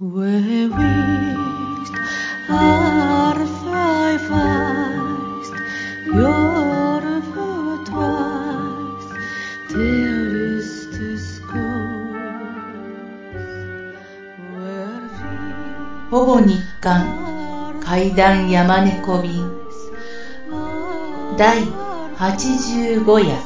[0.00, 0.06] ほ
[16.26, 19.50] ぼ日刊階段山猫便
[21.36, 21.64] 第
[22.16, 23.36] 85夜。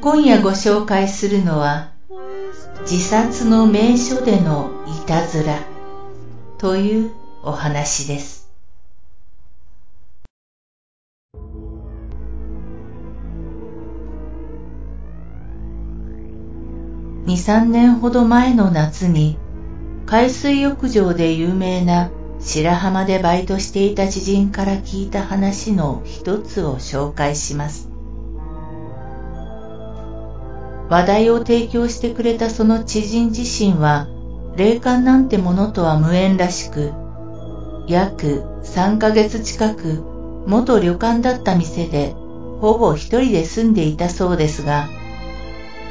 [0.00, 1.91] 今夜ご紹介するのは
[2.82, 5.58] 自殺の名所でのいたずら
[6.58, 8.50] というお話です。
[17.24, 19.38] 2、3年ほど前の夏に
[20.06, 27.91] 海水浴場で有名な白浜でバイトしていた知人から聞いた話の一つを紹介します。
[30.88, 34.08] 話題を提供してくれたその知人自身は
[34.56, 36.92] 霊感なんてものとは無縁らしく、
[37.88, 40.04] 約3ヶ月近く
[40.46, 42.14] 元旅館だった店で
[42.60, 44.88] ほぼ一人で住んでいたそうですが、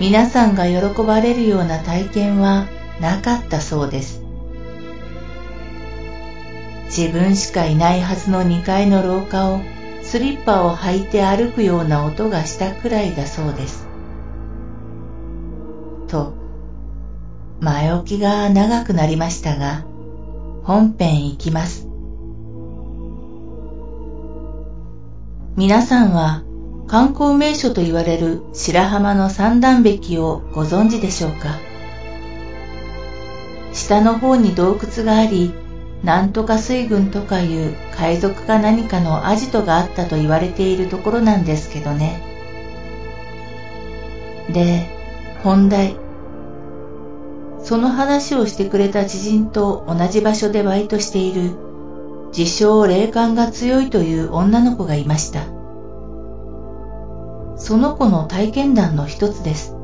[0.00, 2.66] 皆さんが喜ばれるような体験は
[3.00, 4.22] なかったそうです。
[6.86, 9.60] 自分しかいないはずの2階の廊下を
[10.02, 13.87] スリッパを履いて歩くような音がしたくらいだそうです。
[16.08, 16.32] と、
[17.60, 19.84] 前置きが長くなりましたが、
[20.64, 21.86] 本編いきます。
[25.56, 26.42] 皆さんは
[26.86, 31.58] 観光名所と言われる白浜の三段壁をご存知でしょうか？
[33.72, 35.52] 下の方に洞窟があり、
[36.02, 42.22] なんとか水軍とかいう海賊か何かのアジトがあったと言われているところなんですけどね。
[44.50, 44.88] で、
[45.42, 45.96] 本題。
[47.60, 51.56] その話をしてくれた知人と同じ場所でバイトしている
[52.36, 55.44] 自称霊感が強いという女の子がいました。
[57.56, 59.74] その子の体験談の一つです。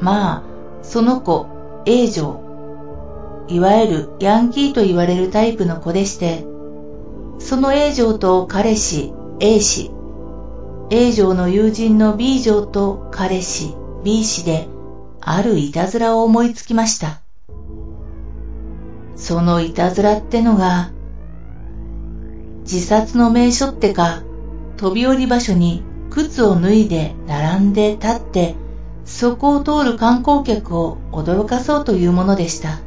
[0.00, 0.42] まあ、
[0.82, 1.46] その子、
[1.86, 2.40] A 女
[3.48, 6.44] いわゆるヤンキーと言われるタイプの子でして、
[7.38, 9.90] その A 城と彼氏 A 氏、
[10.92, 14.68] A 城の友人の B 城と彼氏 B 氏で、
[15.20, 17.20] あるいたずらを思いつきました。
[19.14, 20.90] そのいたずらってのが、
[22.62, 24.22] 自殺の名所ってか、
[24.78, 28.56] 飛び降り場所に靴を脱いで並んで立って、
[29.04, 32.80] そこを通る観光客を驚かそうというものでした。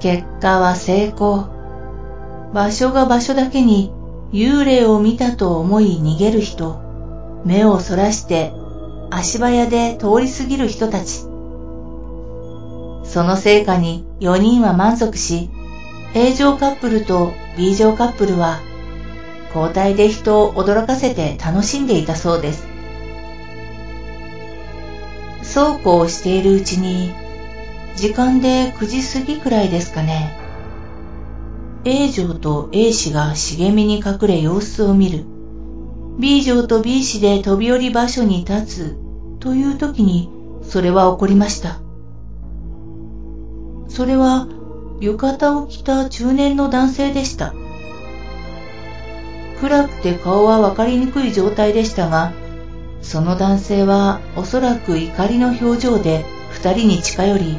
[0.00, 1.48] 結果は成功。
[2.54, 3.92] 場所が場所だけに
[4.34, 8.52] 幽霊を見たと思い逃げる人、目をそらして
[9.12, 11.20] 足早で通り過ぎる人たち。
[13.04, 15.50] その成果に4人は満足し、
[16.14, 18.58] A 乗カップルと B 乗カップルは
[19.54, 22.66] 交代で人を驚かせて楽しんでいたそうです。
[25.44, 27.12] そうこうしているうちに
[27.94, 30.43] 時間で9時過ぎくらいですかね。
[31.86, 35.24] A 城と A 氏が茂みに隠れ様子を見る。
[36.18, 38.96] B 城と B 氏で飛び降り場所に立つ
[39.38, 40.30] という時に
[40.62, 41.80] それは起こりました。
[43.88, 44.48] それは
[45.00, 47.54] 浴衣を着た中年の男性でした。
[49.60, 52.32] 暗くて顔はわかりにくい状態でしたが、
[53.02, 57.58] その男性はおそらく怒りの表情で二人に近寄り、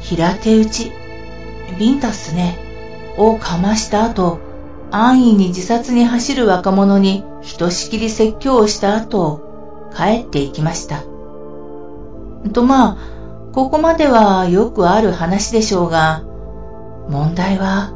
[0.00, 0.90] 平手打ち、
[1.78, 2.65] ビンタっすね、
[3.18, 4.38] をかました後、
[4.90, 11.02] 安易に自殺に走る若者にひとしきり説教をした後、帰っていきました。
[12.52, 12.96] とまあ、
[13.52, 16.22] ここまではよくある話でしょうが、
[17.08, 17.92] 問題は、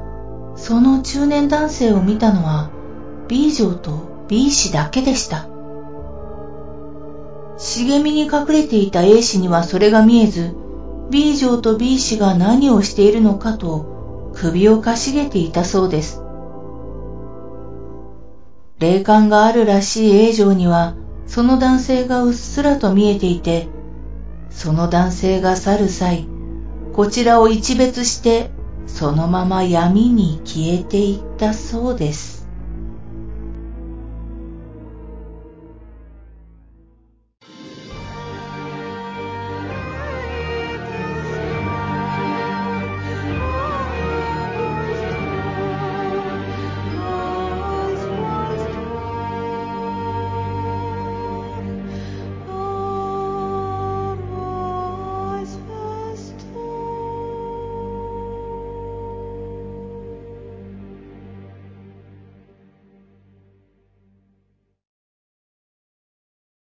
[0.56, 2.70] その中年男性を見たのは
[3.28, 5.46] B 城と B 氏だけでした。
[7.56, 10.54] 茂みに隠れていた A 氏にはそれが見えず、
[11.10, 13.89] B 城と B 氏が何をしているのかと
[14.40, 16.22] 首をかしげていたそうです。
[18.78, 20.94] 霊感があるらしい A 城には
[21.26, 23.68] その男性がうっすらと見えていて、
[24.48, 26.26] その男性が去る際、
[26.94, 28.50] こちらを一別して
[28.86, 32.39] そのまま闇に消えていったそうです。